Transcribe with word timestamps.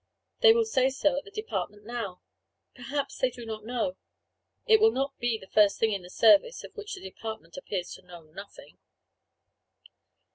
They 0.39 0.51
will 0.51 0.65
say 0.65 0.89
so 0.89 1.15
at 1.19 1.25
the 1.25 1.29
Department 1.29 1.85
now! 1.85 2.21
Perhaps 2.73 3.19
they 3.19 3.29
do 3.29 3.45
not 3.45 3.63
know. 3.65 3.97
It 4.65 4.81
will 4.81 4.89
not 4.91 5.19
be 5.19 5.37
the 5.37 5.45
first 5.45 5.77
thing 5.77 5.91
in 5.93 6.01
the 6.01 6.09
service 6.09 6.63
of 6.63 6.75
which 6.75 6.95
the 6.95 7.01
Department 7.01 7.55
appears 7.55 7.93
to 7.93 8.01
know 8.07 8.23
nothing! 8.23 8.79